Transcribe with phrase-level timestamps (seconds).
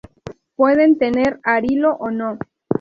[0.55, 2.39] Pueden tener arilo o no.